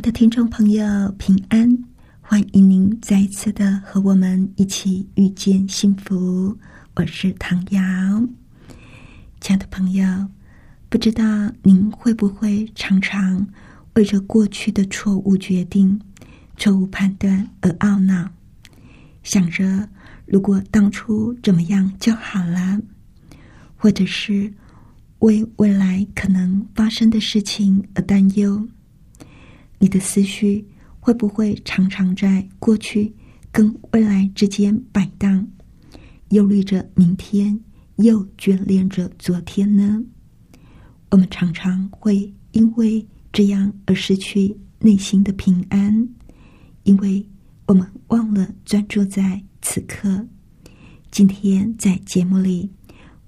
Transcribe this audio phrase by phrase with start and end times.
[0.00, 1.76] 的听众朋友，平安！
[2.22, 6.56] 欢迎您再一次的和我们一起遇见幸福。
[6.94, 7.82] 我是唐瑶。
[9.42, 10.06] 亲爱的朋友，
[10.88, 11.22] 不知道
[11.62, 13.46] 您会不会常常
[13.92, 16.00] 为着过去的错误决定、
[16.56, 18.30] 错误判断而懊恼，
[19.22, 19.86] 想着
[20.24, 22.80] 如果当初怎么样就好了，
[23.76, 24.50] 或者是
[25.18, 28.66] 为未来可能发生的事情而担忧。
[29.82, 30.68] 你的思绪
[31.00, 33.12] 会不会常常在过去
[33.50, 35.48] 跟未来之间摆荡，
[36.28, 37.58] 忧虑着明天，
[37.96, 40.04] 又眷恋着昨天呢？
[41.10, 46.06] 我们常常会因为这样而失去内心的平安，
[46.82, 47.26] 因为
[47.66, 50.26] 我们忘了专注在此刻。
[51.10, 52.70] 今天在节目里，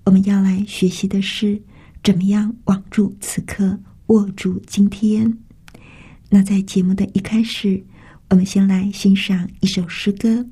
[0.04, 1.62] 我们要来学习的是
[2.04, 5.38] 怎么样网住此刻，握住今天。
[6.34, 7.84] 那在节目的一开始，
[8.30, 10.46] 我们先来欣赏一首诗歌。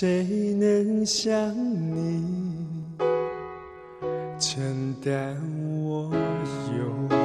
[0.00, 2.24] 谁能像你？
[4.38, 5.36] 承担
[5.82, 6.08] 我
[6.78, 7.16] 忧虑，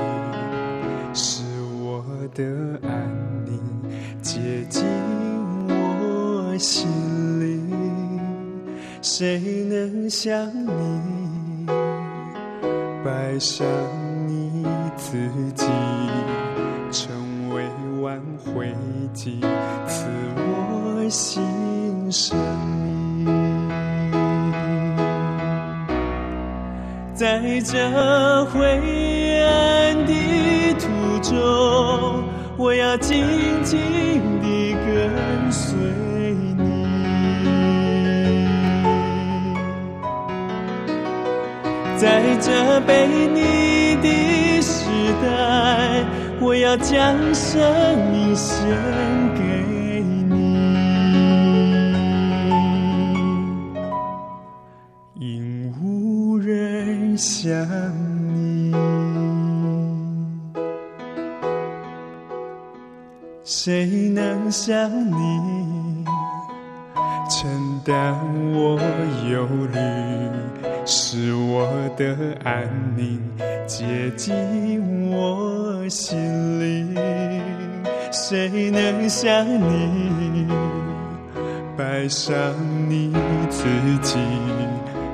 [1.14, 1.44] 使
[1.84, 2.04] 我
[2.34, 2.44] 的
[2.82, 2.90] 安
[3.46, 3.62] 宁。
[4.24, 4.84] 接近
[5.70, 6.90] 我心
[7.40, 8.20] 灵？
[9.04, 11.68] 谁能像你？
[13.06, 13.68] 摆上
[14.26, 14.66] 你
[14.98, 15.16] 自
[15.54, 15.68] 己，
[27.24, 28.60] 在这灰
[29.46, 30.12] 暗的
[30.74, 30.90] 途
[31.22, 31.32] 中，
[32.58, 33.24] 我要紧
[33.64, 33.80] 紧
[34.42, 35.72] 地跟随
[36.58, 36.84] 你。
[41.96, 44.90] 在这被你的时
[45.22, 46.04] 代，
[46.42, 47.64] 我要将生
[48.12, 48.68] 命献
[64.66, 66.06] 想你
[67.30, 68.16] 承担
[68.54, 68.80] 我
[69.30, 69.78] 忧虑，
[70.86, 72.16] 是我的
[72.46, 72.66] 安
[72.96, 73.20] 宁
[73.68, 76.18] 接近我心
[76.62, 76.96] 灵？
[78.10, 80.48] 谁能像你
[81.78, 82.34] 爱上
[82.88, 83.14] 你
[83.50, 83.66] 自
[84.02, 84.18] 己？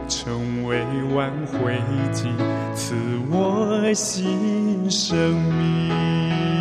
[0.08, 0.80] 成为
[1.16, 1.76] 挽回
[2.14, 2.30] 剂，
[2.76, 2.94] 赐
[3.32, 6.59] 我新生命。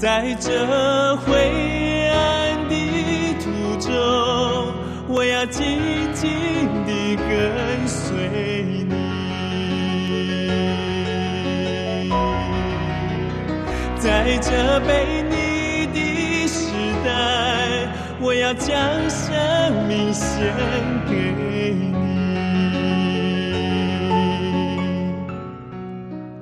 [0.00, 2.74] 在这灰暗的
[3.38, 3.92] 途中，
[5.06, 5.78] 我要紧
[6.14, 6.30] 紧
[6.86, 8.16] 地跟随
[8.88, 8.94] 你。
[13.98, 16.72] 在这被你的时
[17.04, 17.86] 代，
[18.22, 18.72] 我要将
[19.10, 20.50] 生命献
[21.10, 21.12] 给
[21.74, 21.92] 你，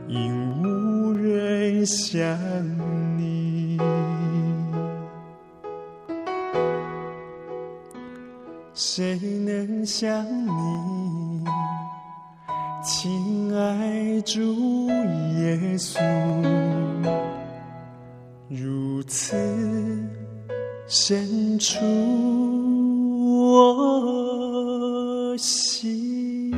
[0.07, 2.39] 因无人像
[8.99, 9.15] 谁
[9.47, 10.51] 能像你，
[12.83, 14.89] 亲爱主
[15.39, 16.01] 耶稣，
[18.49, 19.37] 如此
[20.89, 21.79] 深处？
[23.31, 26.53] 我心。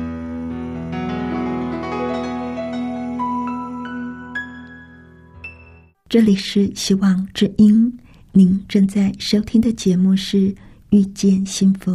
[6.09, 7.99] 这里是希望之音，
[8.31, 10.37] 您正在收听的节目是
[10.91, 11.89] 《遇见幸福》，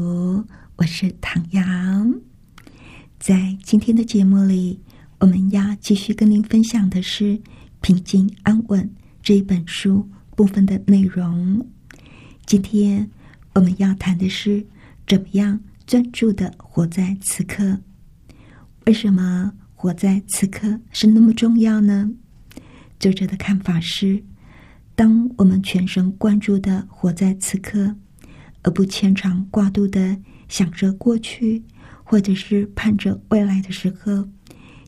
[0.77, 2.15] 我是唐阳。
[3.19, 4.81] 在今天的节目里，
[5.21, 7.25] 我们要继续跟您分享的是
[7.83, 8.83] 《平静安稳》
[9.23, 11.63] 这一本书部分的内容。
[12.47, 13.07] 今天
[13.53, 14.67] 我们要谈的是
[15.07, 17.79] 怎么样专注的活在此刻。
[18.87, 22.11] 为什么活在此刻是那么重要呢？
[22.99, 24.25] 作者的看法是：
[24.95, 27.95] 当我们全神贯注的活在此刻，
[28.67, 30.19] 而不牵肠挂肚的
[30.49, 31.63] 想着过去，
[32.03, 34.29] 或者是盼着未来的时候。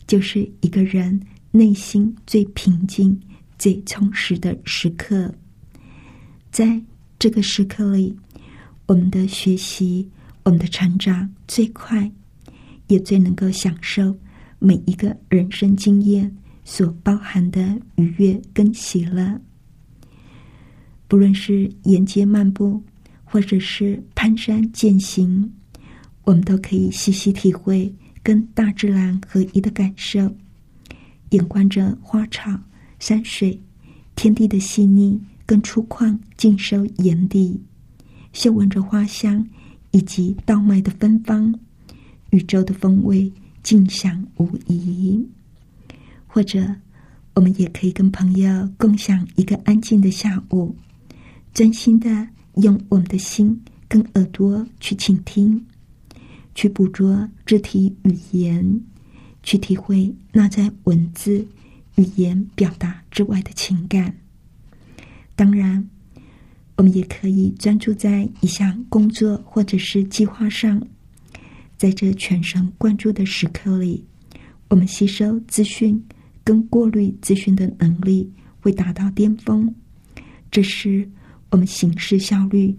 [0.07, 1.21] 就是一个人
[1.51, 3.19] 内心最平静、
[3.59, 5.31] 最充实的时刻，
[6.51, 6.83] 在
[7.19, 8.17] 这个时刻里，
[8.87, 10.11] 我们的学习、
[10.45, 12.11] 我们的成长最快，
[12.87, 14.19] 也最能够享受
[14.59, 16.35] 每一个人生经验
[16.65, 19.39] 所包含的愉悦跟喜乐。
[21.07, 22.83] 不论是沿街漫步，
[23.31, 25.53] 或者是攀山践行，
[26.25, 27.93] 我们都可以细细体会。
[28.21, 30.31] 跟大自然合一的感受，
[31.31, 32.53] 眼观着花草、
[32.99, 33.59] 山水、
[34.17, 37.59] 天地的细腻跟粗犷，尽收眼底；
[38.35, 39.49] 嗅闻着花香
[39.93, 41.59] 以及稻麦的芬芳，
[42.31, 43.33] 宇宙的风味
[43.63, 45.27] 尽享无疑。
[46.27, 46.63] 或者，
[47.33, 50.77] 我们也可以跟朋友共享一个安静的下午，
[51.55, 52.29] 专心的
[52.62, 55.64] 用我们的心跟耳朵去倾听。
[56.55, 58.81] 去捕捉肢体语言，
[59.44, 61.46] 去体会那在文字、
[61.94, 64.12] 语言表达之外的情感。
[65.37, 65.88] 当然，
[66.75, 70.84] 我们也可以专注在一项工作或者是计划上。
[71.76, 74.05] 在这全神贯注的时刻里，
[74.69, 76.05] 我们吸收资讯
[76.43, 78.28] 跟过滤资讯的能力
[78.58, 79.72] 会达到巅峰。
[80.50, 81.08] 这是
[81.50, 82.77] 我们行事效率。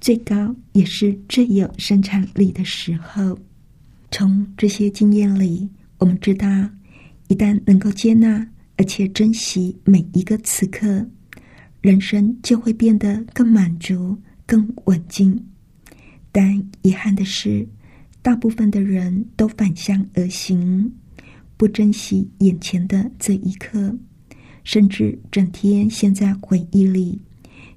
[0.00, 3.38] 最高也是最有生产力的时候。
[4.10, 6.48] 从这些经验里，我们知道，
[7.28, 8.44] 一旦能够接纳
[8.76, 11.06] 而且珍惜每一个此刻，
[11.80, 15.40] 人生就会变得更满足、更稳静。
[16.32, 17.64] 但遗憾的是，
[18.22, 20.92] 大部分的人都反向而行，
[21.56, 23.96] 不珍惜眼前的这一刻，
[24.64, 27.20] 甚至整天陷在回忆里。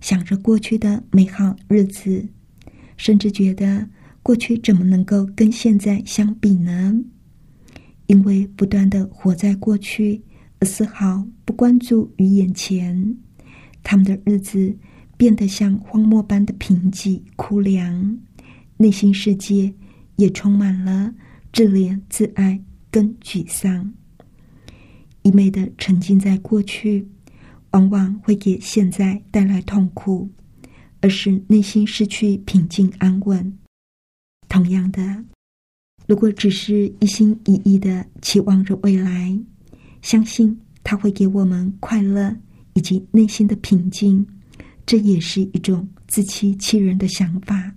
[0.05, 2.29] 想着过去的美好日子，
[2.95, 3.89] 甚至觉得
[4.21, 6.93] 过去怎么能够跟现在相比呢？
[8.05, 10.21] 因为不断的活在过去，
[10.59, 13.17] 而丝毫不关注于眼前，
[13.81, 14.77] 他们的日子
[15.17, 18.19] 变得像荒漠般的贫瘠枯凉，
[18.77, 19.73] 内心世界
[20.17, 21.15] 也充满了
[21.51, 23.91] 自怜自爱跟沮丧，
[25.23, 27.07] 一昧的沉浸在过去。
[27.75, 30.29] 往往会给现在带来痛苦，
[31.01, 33.53] 而是内心失去平静安稳。
[34.47, 35.01] 同样的，
[36.07, 39.37] 如果只是一心一意的期望着未来，
[40.01, 42.33] 相信他会给我们快乐
[42.75, 44.25] 以及内心的平静，
[44.85, 47.73] 这也是一种自欺欺人的想法。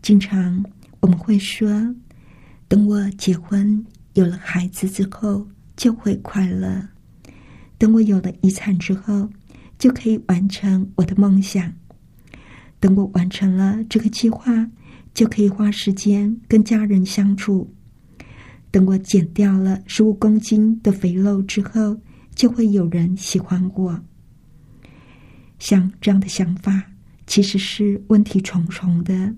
[0.00, 0.64] 经常
[1.00, 1.92] 我们会说
[2.68, 3.84] ：“等我结婚
[4.14, 5.44] 有了孩子之后，
[5.76, 6.88] 就会快乐。”
[7.82, 9.28] 等我有了遗产之后，
[9.76, 11.72] 就可以完成我的梦想。
[12.78, 14.70] 等我完成了这个计划，
[15.12, 17.74] 就可以花时间跟家人相处。
[18.70, 21.98] 等我减掉了十五公斤的肥肉之后，
[22.36, 24.00] 就会有人喜欢我。
[25.58, 26.84] 像这样的想法，
[27.26, 29.34] 其实是问题重重的。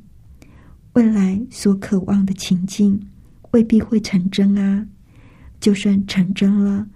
[0.93, 3.09] 未来所渴望的情境，
[3.53, 4.87] 未必会成真啊！
[5.59, 6.87] 就算成真了。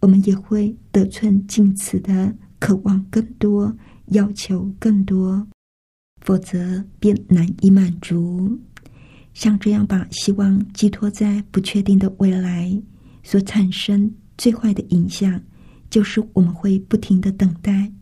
[0.00, 3.72] 我们也会得寸进尺的渴望更多，
[4.06, 5.46] 要求更多，
[6.22, 8.58] 否则便难以满足。
[9.32, 12.76] 像这样把希望寄托在不确定的未来，
[13.22, 15.40] 所产生最坏的影响，
[15.88, 17.92] 就是我们会不停的等待。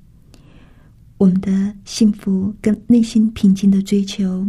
[1.18, 4.46] 我们的幸福跟内心平静的追求，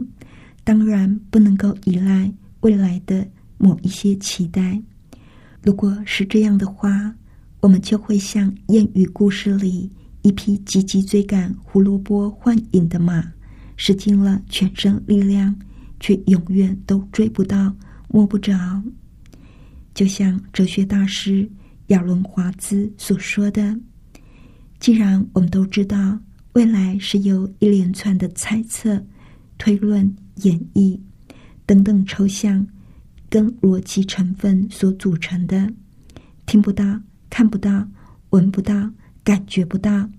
[0.64, 3.28] 当然不能够依赖未来的
[3.58, 4.82] 某一些期待。
[5.62, 7.14] 如果是这样的话，
[7.60, 13.34] 我们就会像谚语故事里一匹急急追赶胡萝卜幻影的马，
[13.76, 15.56] 使尽了全身力量，
[16.00, 17.76] 却永远都追不到、
[18.10, 18.84] 摸不着。
[19.94, 21.50] 就像哲学大师
[21.88, 23.76] 亚伦华兹所说的
[24.80, 26.20] ：“既然我们都知道
[26.54, 29.04] 未来是由一连串的猜测、
[29.58, 31.00] 推论、演绎
[31.66, 32.68] 等等抽象
[33.30, 35.74] 跟逻辑成分所组成的，
[36.46, 37.88] 听不到。”看不到，
[38.32, 38.92] 闻不到，
[39.24, 40.10] 感觉不到，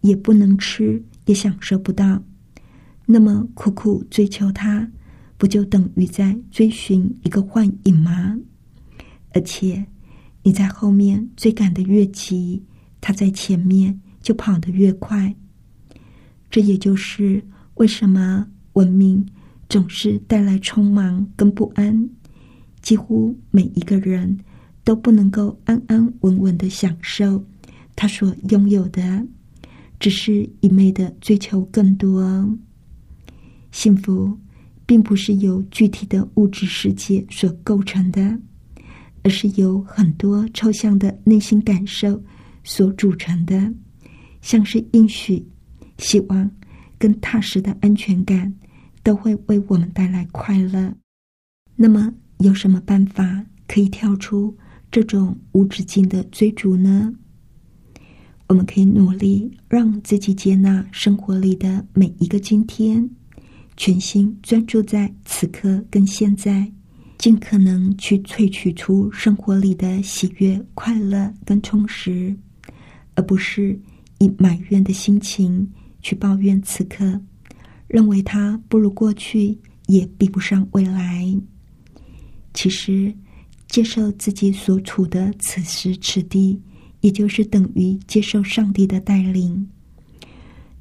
[0.00, 2.22] 也不能吃，也享受不到。
[3.06, 4.90] 那么苦苦追求它，
[5.36, 8.38] 不就等于在追寻一个幻影吗？
[9.34, 9.86] 而且，
[10.42, 12.62] 你在后面追赶的越急，
[13.00, 15.34] 他在前面就跑得越快。
[16.50, 17.42] 这也就是
[17.74, 19.26] 为什么文明
[19.68, 22.10] 总是带来匆忙跟不安，
[22.80, 24.38] 几乎每一个人
[24.84, 27.44] 都不能够安安稳稳的享受
[27.94, 29.26] 他所拥有的，
[30.00, 32.58] 只是一昧的追求更多。
[33.70, 34.38] 幸福
[34.84, 38.38] 并不是由具体的物质世界所构成的，
[39.22, 42.22] 而是由很多抽象的内心感受
[42.64, 43.72] 所组成的，
[44.40, 45.46] 像是应许。
[45.98, 46.50] 希望
[46.98, 48.52] 跟踏实的安全感
[49.04, 50.92] 都会为我们带来快乐。
[51.76, 54.56] 那么，有什么办法可以跳出
[54.92, 57.12] 这种无止境的追逐呢？
[58.46, 63.08] 我们可以努力让自己接纳生活里的每一个今天，
[63.74, 66.70] 全心专注在此刻跟现在，
[67.16, 72.36] 尽可能去萃取出生活里的喜悦、快乐跟充实，
[73.14, 73.80] 而不是
[74.18, 75.66] 以埋怨的心情。
[76.02, 77.18] 去抱怨此刻，
[77.86, 79.56] 认为它不如过去，
[79.86, 81.24] 也比不上未来。
[82.52, 83.14] 其实，
[83.72, 86.60] 接受自己所处的此时此地，
[87.00, 89.66] 也就是等于接受上帝的带领。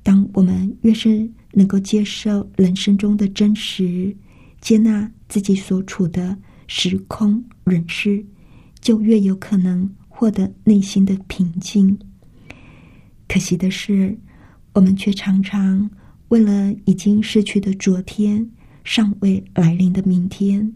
[0.04, 4.14] 当我们越是能够接受人生中的真实，
[4.60, 8.26] 接纳自己所处的时空人事，
[8.82, 11.98] 就越有可能获得内心的平静。
[13.30, 14.20] 可惜的是。
[14.74, 15.92] 我们却常常
[16.30, 18.50] 为了已经失去的昨天、
[18.86, 20.74] 尚未来临的明天，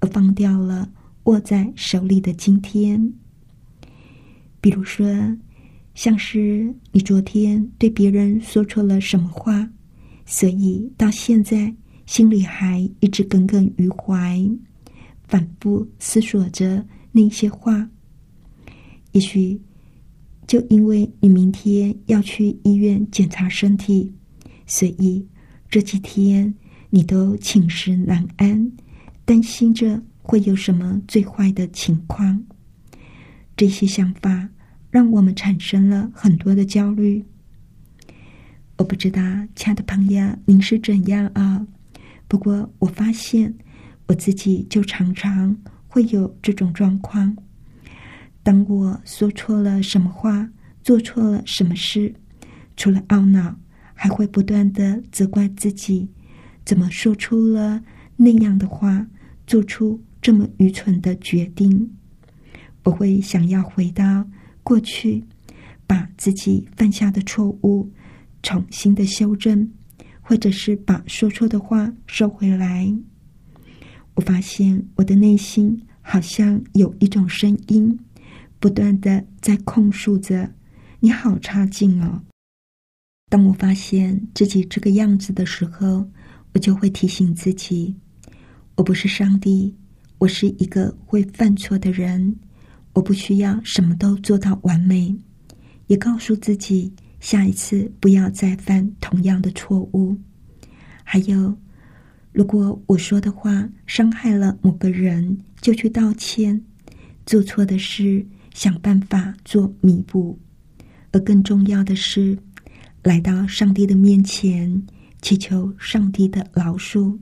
[0.00, 0.86] 而放掉了
[1.24, 3.12] 握在手里的今天。
[4.60, 5.06] 比如说，
[5.94, 9.68] 像是你昨天对别人说错了什么话，
[10.26, 11.74] 所以到现在
[12.06, 14.40] 心里还一直耿耿于怀，
[15.28, 17.88] 反复思索着那些话。
[19.12, 19.60] 也许。
[20.46, 24.12] 就因为你明天要去医院检查身体，
[24.66, 25.24] 所以
[25.68, 26.52] 这几天
[26.88, 28.72] 你都寝食难安，
[29.24, 32.40] 担心着会有什么最坏的情况。
[33.56, 34.48] 这些想法
[34.88, 37.24] 让我们产生了很多的焦虑。
[38.76, 39.20] 我不知道，
[39.56, 41.66] 亲爱的朋友，您是怎样啊？
[42.28, 43.52] 不过我发现
[44.06, 45.56] 我自己就常常
[45.88, 47.36] 会有这种状况。
[48.44, 50.48] 当我说错了什么话，
[50.84, 52.14] 做错了什么事，
[52.76, 53.58] 除了懊恼，
[53.94, 56.08] 还会不断的责怪自己，
[56.64, 57.82] 怎么说出了
[58.14, 59.08] 那样的话，
[59.44, 61.90] 做出这么愚蠢的决定。
[62.84, 64.26] 我会想要回到
[64.62, 65.24] 过去，
[65.86, 67.90] 把自己犯下的错误
[68.42, 69.70] 重新的修正，
[70.20, 72.92] 或者是把说错的话收回来。
[74.14, 77.98] 我发现我的内心好像有一种声音。
[78.62, 80.52] 不断的在控诉着，
[80.98, 82.20] 你好差劲哦。
[83.30, 86.06] 当我发现自己这个样子的时候，
[86.52, 87.96] 我就会提醒自己，
[88.74, 89.74] 我不是上帝，
[90.20, 92.36] 我是一个会犯错的人，
[92.92, 95.16] 我不需要什么都做到完美。
[95.86, 100.14] 也告诉自己，下一次不要再犯同样的错误。
[101.02, 101.56] 还有，
[102.32, 106.62] 如果我说的话伤害了某个人，就去道歉。
[107.24, 108.24] 做错的事。
[108.52, 110.36] 想办法做弥补，
[111.12, 112.36] 而更重要的是，
[113.04, 114.82] 来到上帝的面前，
[115.22, 117.16] 祈求上帝的饶恕，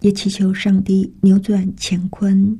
[0.00, 2.58] 也祈求上帝扭转乾坤。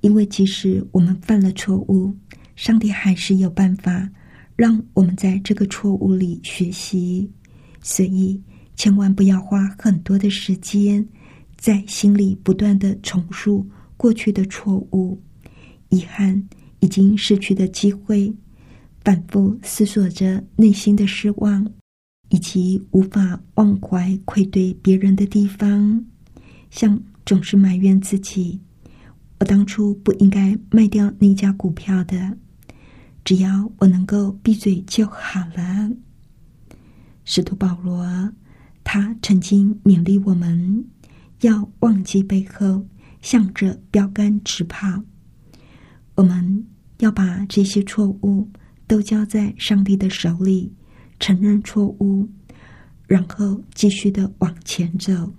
[0.00, 2.14] 因为即使我们犯了错误，
[2.56, 4.08] 上帝还是有办法
[4.56, 7.30] 让我们在这个错误里学习。
[7.82, 8.40] 所以，
[8.76, 11.06] 千万不要花很多的时间
[11.56, 15.20] 在心里不断的重述过去的错误、
[15.88, 16.42] 遗憾。
[16.82, 18.34] 已经失去的机会，
[19.04, 21.70] 反复思索着内心的失望，
[22.30, 26.02] 以及无法忘怀愧对别人的地方，
[26.70, 28.60] 像总是埋怨自己：
[29.38, 32.36] 我当初不应该卖掉那家股票的，
[33.24, 35.90] 只要我能够闭嘴就好了。
[37.24, 38.32] 使徒保罗，
[38.82, 40.84] 他曾经勉励我们
[41.42, 42.84] 要忘记背后，
[43.20, 45.02] 向着标杆直跑。
[46.14, 46.66] 我们
[46.98, 48.48] 要把这些错误
[48.86, 50.72] 都交在上帝的手里，
[51.18, 52.28] 承认错误，
[53.06, 55.32] 然后继续的往前走。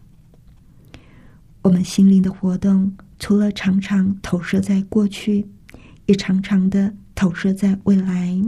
[1.63, 5.48] 我们心灵的活动，除了常常投射在过去，
[6.08, 8.41] 也常常的投射在未来。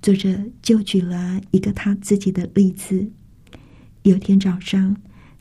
[0.00, 3.10] 作者就举了一个他自己的例子：
[4.04, 4.96] 有天早上，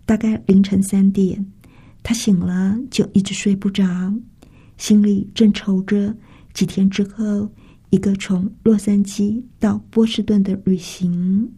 [0.05, 1.45] 大概凌晨三点，
[2.03, 4.13] 他醒了，就一直睡不着。
[4.75, 6.17] 心里正愁着
[6.53, 7.49] 几天之后，
[7.91, 11.49] 一个从洛杉矶到波士顿的旅行。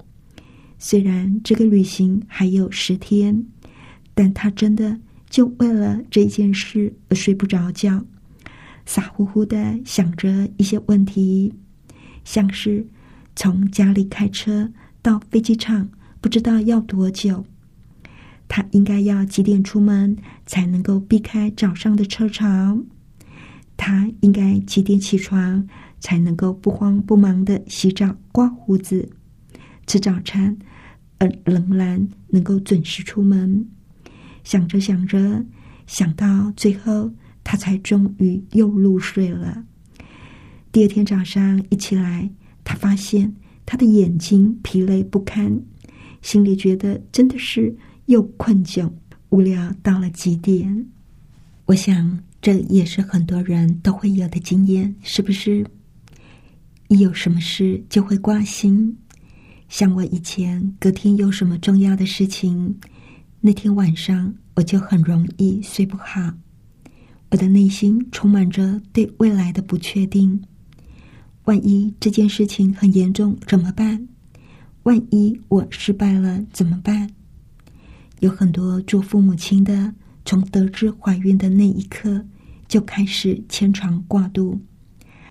[0.78, 3.44] 虽然这个旅行还有十天，
[4.20, 5.00] 但他真的
[5.30, 8.04] 就为了这件事而睡不着觉，
[8.86, 11.54] 傻乎乎的想着一些问题，
[12.26, 12.86] 像是
[13.34, 17.46] 从家里开车到飞机场不知道要多久，
[18.50, 22.84] 他应该要几点出门才能够避开早上的车潮，
[23.78, 25.66] 他应该几点起床
[26.02, 29.08] 才能够不慌不忙的洗澡、刮胡子、
[29.88, 30.58] 吃早餐。
[31.20, 33.66] 而仍然能够准时出门，
[34.50, 35.46] 想着想着，
[35.86, 37.12] 想到最后，
[37.44, 39.64] 他才终于又入睡了。
[40.72, 42.28] 第二天早上一起来，
[42.64, 43.32] 他发现
[43.64, 45.62] 他的眼睛疲累不堪，
[46.24, 47.78] 心里觉得真的是
[48.08, 48.92] 又困窘、
[49.30, 50.84] 无聊到了极点。
[51.66, 55.64] 我想这也是很多人都会有的经验，是不是？
[56.88, 58.98] 一有什么事就会挂心。
[59.68, 62.76] 像我以前隔天有什么重要的事情，
[63.42, 66.34] 那天晚上我就很容易睡不好。
[67.32, 70.44] 我的内心充满着对未来的不确定。
[71.46, 74.08] 万一这件事情很严重怎么办？
[74.84, 77.10] 万一我失败了怎么办？
[78.20, 79.94] 有很多做父母亲的，
[80.26, 82.26] 从得知怀孕的那一刻
[82.68, 84.62] 就开始牵肠挂肚。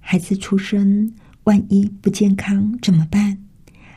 [0.00, 1.12] 孩子出生，
[1.44, 3.44] 万一不健康怎么办？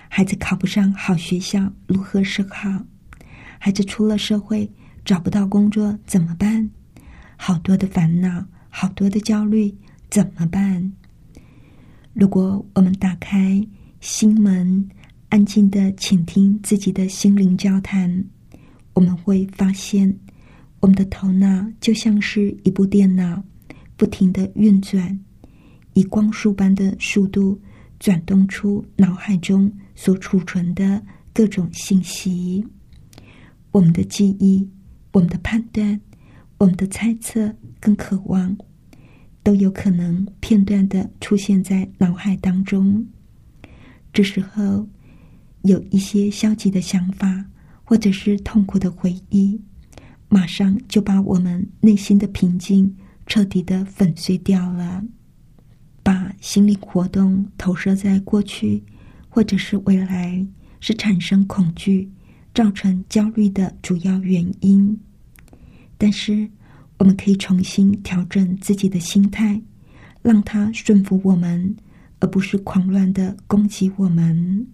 [0.10, 2.86] 孩子考不上好学校，如何是好？
[3.64, 4.68] 孩子出了社会
[5.06, 6.68] 找不到工作怎么办？
[7.38, 9.72] 好多的烦恼，好多的焦虑，
[10.10, 10.92] 怎么办？
[12.12, 13.64] 如果我们打开
[14.00, 14.90] 心门，
[15.30, 18.26] 安静的倾听自己的心灵交谈，
[18.96, 20.12] 我们会发现，
[20.80, 23.44] 我们的头脑就像是一部电脑，
[23.96, 25.20] 不停的运转，
[25.94, 27.62] 以光速般的速度
[28.00, 29.72] 转动出脑海中。
[29.94, 31.00] 所储存的
[31.32, 32.66] 各种信息，
[33.72, 34.70] 我们的记忆、
[35.14, 36.00] 我们的判断、
[36.58, 38.58] 我们的猜测跟渴望，
[39.44, 43.06] 都有可能片段的出现在脑海当中。
[44.14, 44.88] 这时候，
[45.62, 47.46] 有一些消极的想法，
[47.84, 49.60] 或者是痛苦的回忆，
[50.28, 55.04] 马上就把我们内心的平静彻底的粉碎掉了，
[56.04, 58.84] 把心理活动投射在过去。
[59.34, 60.46] 或者是未来
[60.82, 62.12] 是产生恐惧、
[62.54, 65.00] 造成焦虑的主要原因，
[65.98, 66.50] 但是
[66.98, 69.62] 我们可以重新调整自己的心态，
[70.22, 71.76] 让它顺服我们，
[72.20, 74.68] 而不是狂乱的攻击我们。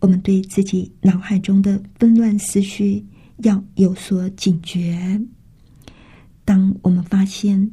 [0.00, 3.04] 我们对自己脑海中的纷乱思绪
[3.38, 5.20] 要有所警觉。
[6.44, 7.70] 当我们发现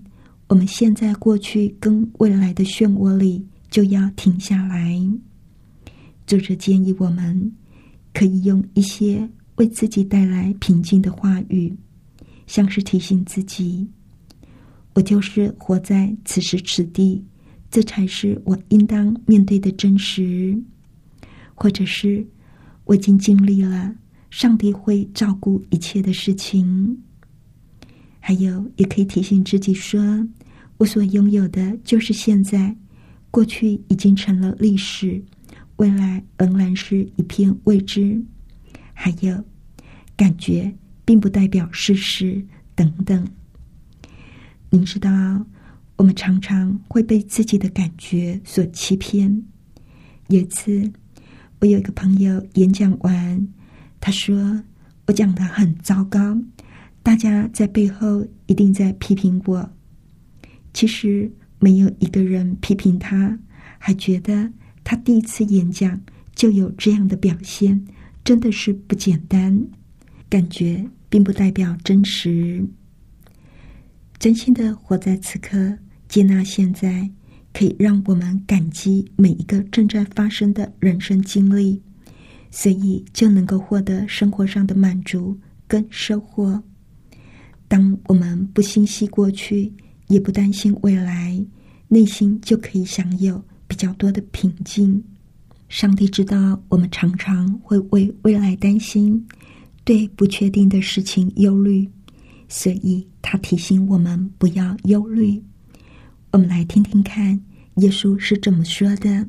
[0.48, 4.96] 我们现在、过去跟未来的漩涡里，就要停下来。
[6.26, 7.52] 作者建议我们
[8.18, 11.72] 可以用一些为自己带来平静的话语，
[12.48, 13.88] 像是提醒自己
[14.96, 17.24] ：“我就是活在此时此地，
[17.70, 20.60] 这才是我应当面对的真实。”
[21.54, 22.26] 或者是
[22.86, 23.94] “我已经尽力了，
[24.32, 26.98] 上帝会照顾一切的事情。”
[28.20, 30.28] 还有，也可以提醒自己说
[30.78, 32.76] ：“我所拥有的就是现在，
[33.30, 35.24] 过去已经成了历史。”
[35.78, 38.24] 未来仍然是一片未知，
[38.94, 39.44] 还有
[40.16, 40.74] 感觉
[41.06, 43.28] 并不代表事实等等。
[44.72, 45.46] 您知道，
[45.96, 49.44] 我们常常会被自己的感觉所欺骗。
[50.30, 50.92] 有一次，
[51.60, 53.48] 我有一个朋友演讲完，
[54.00, 54.64] 他说
[55.06, 56.42] 我讲的很糟糕，
[57.04, 59.72] 大家在背后一定在批评我。
[60.74, 63.38] 其实没有一个人批评他，
[63.78, 64.52] 还觉得。
[64.90, 66.00] 他第一次演讲
[66.34, 67.86] 就有这样的表现，
[68.24, 69.62] 真的是不简单。
[70.30, 72.66] 感觉并不代表真实。
[74.18, 77.12] 真心的活在此刻，接纳现在，
[77.52, 81.82] 可以让我们感激每一个正在发生的人生经历，
[82.50, 86.64] 所以就能够获得生活上的满足跟收获。
[87.68, 89.74] 当我们不心系过去，
[90.08, 91.46] 也不担心未来，
[91.90, 93.44] 内心就可以享有。
[93.68, 95.04] 比较多的平静。
[95.70, 99.28] 上帝知道我们常常会为未来担心，
[99.84, 101.90] 对不确定的事情忧虑，
[102.48, 105.44] 所以他提醒我们不要忧虑。
[106.32, 107.42] 我们来听听看，
[107.76, 109.28] 耶稣是怎么说的。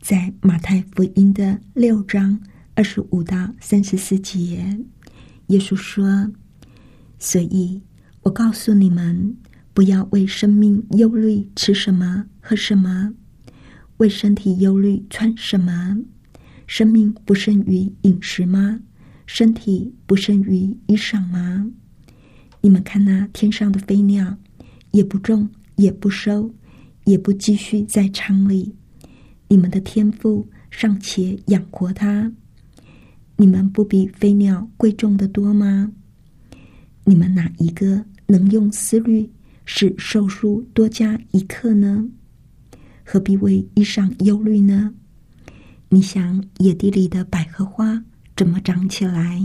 [0.00, 2.38] 在马太福音的六章
[2.74, 4.78] 二十五到三十四节，
[5.48, 6.30] 耶稣说
[7.18, 7.82] ：“所以
[8.22, 9.36] 我告诉你们，
[9.72, 13.14] 不要为生命忧虑，吃什么，喝什么；
[13.98, 15.96] 为身体忧虑，穿什么。
[16.66, 18.80] 生命不胜于饮食吗？
[19.26, 21.70] 身体不胜于衣裳吗？
[22.60, 24.36] 你们看那天上的飞鸟，
[24.90, 26.52] 也不种，也不收，
[27.04, 28.74] 也不积蓄在仓里。
[29.48, 32.32] 你们的天赋尚且养活它，
[33.36, 35.92] 你们不比飞鸟贵重的多吗？
[37.04, 39.30] 你们哪一个能用思虑？
[39.64, 42.08] 使寿数多加一刻呢？
[43.08, 44.92] 何必为衣裳忧虑呢？
[45.88, 48.02] 你想野地里的百合花
[48.36, 49.40] 怎么长起来？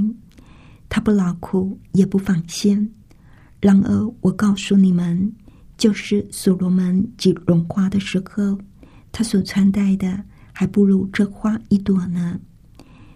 [0.89, 2.89] 它不劳苦，也不纺线。
[3.59, 5.31] 然而我告诉你们，
[5.77, 8.57] 就是所罗门及荣华的时候，
[9.11, 12.39] 他所穿戴的还不如这花一朵呢。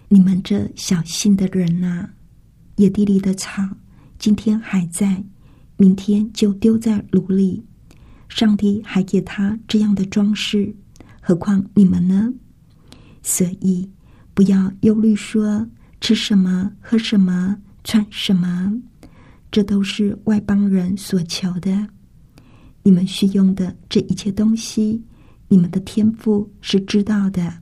[0.07, 2.07] 你们这小心的人呐，
[2.75, 3.63] 野地里的草
[4.19, 5.23] 今天还在。
[5.77, 7.61] 明天就丢在炉里，
[8.29, 10.75] 上帝还给他这样的装饰，
[11.21, 12.33] 何况你们呢？
[13.23, 13.89] 所以
[14.33, 15.67] 不要忧虑，说
[16.01, 18.81] 吃什么、喝什么、穿什么，
[19.51, 21.87] 这都是外邦人所求的。
[22.83, 25.03] 你们需用的这一切东西，
[25.47, 27.61] 你们的天赋是知道的。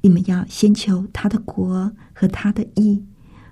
[0.00, 3.04] 你们要先求他的国和他的义，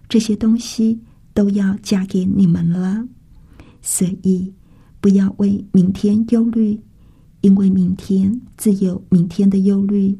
[0.09, 1.01] 这些东西
[1.35, 3.07] 都要加给你们了。
[3.83, 4.53] 所以，
[5.01, 6.79] 不要为明天忧虑，
[7.41, 10.19] 因为明天自有明天的忧虑。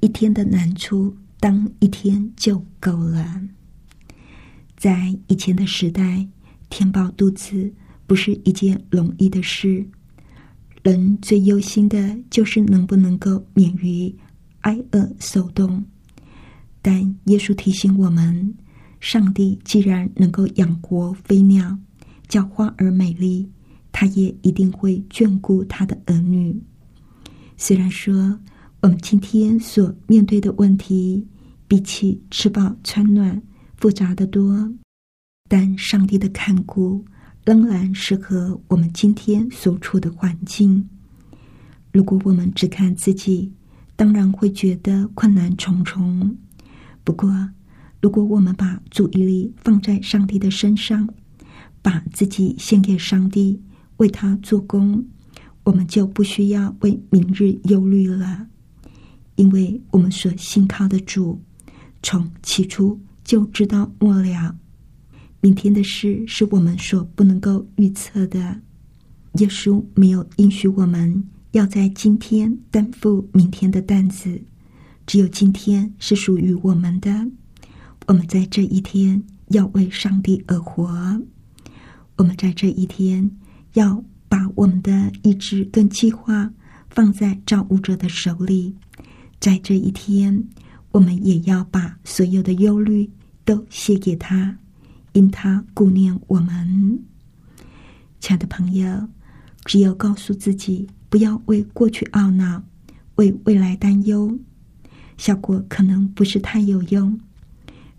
[0.00, 3.42] 一天的难处，当一天就够了。
[4.76, 6.26] 在以前的时代，
[6.70, 7.72] 填饱肚子
[8.06, 9.84] 不是一件容易的事。
[10.82, 14.14] 人最忧心的就是能不能够免于
[14.60, 15.84] 挨饿受冻。
[16.80, 18.54] 但耶稣提醒我们，
[19.00, 21.78] 上帝既然能够养活飞鸟。
[22.28, 23.48] 叫花儿美丽，
[24.00, 26.56] 他也一定会眷顾他的儿女。
[27.56, 28.38] 虽然说
[28.80, 31.26] 我们今天所面对的问题
[31.66, 33.42] 比起吃饱穿暖
[33.76, 34.72] 复杂的多，
[35.48, 37.04] 但上帝的看顾
[37.44, 40.88] 仍然适合我们今天所处的环境。
[41.90, 43.52] 如果我们只看自己，
[43.96, 46.36] 当然会觉得困难重重。
[47.02, 47.50] 不过，
[48.00, 51.08] 如果我们把注意力放在上帝的身上，
[51.82, 53.60] 把自己献给上帝，
[53.98, 55.06] 为他做工，
[55.62, 58.46] 我们就不需要为明日忧虑了，
[59.36, 61.40] 因为我们所信靠的主，
[62.02, 64.56] 从起初就知道末了。
[65.40, 68.60] 明天的事是我们所不能够预测的。
[69.34, 74.42] 耶稣没有允许我们要在今天担负明天的担子，
[75.06, 77.30] 只有今天是属于我们的。
[78.06, 80.88] 我们在这一天要为上帝而活。
[82.16, 83.30] 我们在这一天
[83.78, 86.52] 要把我们的意志跟计划
[86.90, 88.74] 放在造物者的手里，
[89.38, 90.42] 在这一天，
[90.90, 93.08] 我们也要把所有的忧虑
[93.44, 94.58] 都卸给他，
[95.12, 96.98] 因他顾念我们。
[98.18, 99.08] 亲爱的朋友，
[99.64, 102.60] 只有告诉自己不要为过去懊恼，
[103.14, 104.36] 为未来担忧，
[105.16, 107.16] 效果可能不是太有用。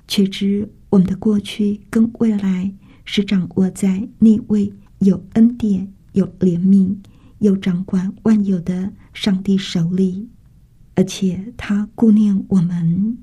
[0.10, 2.70] 却知我们的过去跟未来。
[3.12, 6.96] 是掌握在那位有恩典、有怜悯、
[7.40, 10.30] 有掌管万有的上帝手里，
[10.96, 13.18] 而且他顾念我们。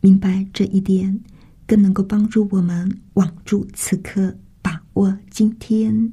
[0.00, 1.20] 明白这一点，
[1.66, 6.12] 更能够帮助我们网住此刻，把握今天。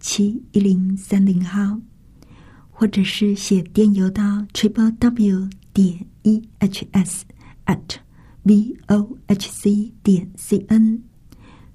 [0.00, 1.80] 七一零三零号，
[2.70, 7.24] 或者是写电邮到 triple w 点 e h s
[7.66, 7.96] at
[8.42, 11.02] v o h c 点 c n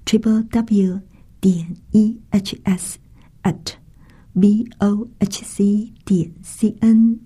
[0.04, 1.00] triple w
[1.40, 2.98] 点 e h s
[3.42, 3.74] at
[4.32, 7.20] v o h c 点 c n。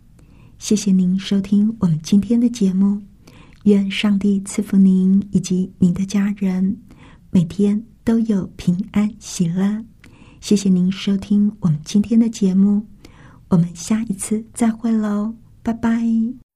[0.59, 3.01] 谢谢您收听我们今天的节目，
[3.63, 6.77] 愿上帝赐福您以及您的家人，
[7.31, 9.85] 每天都有平安喜乐。
[10.41, 12.87] 谢谢您收听我们今天的节目，
[13.49, 16.48] 我们下一次再会喽，拜拜。